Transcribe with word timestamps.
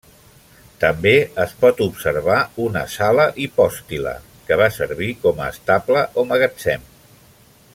També 0.83 1.11
es 1.43 1.51
pot 1.65 1.83
observar 1.85 2.37
una 2.67 2.83
Sala 2.93 3.27
Hipòstila, 3.43 4.15
que 4.49 4.57
va 4.63 4.71
servir 4.79 5.11
com 5.27 5.43
a 5.45 5.51
estable 5.57 6.07
o 6.23 6.25
magatzem. 6.33 6.89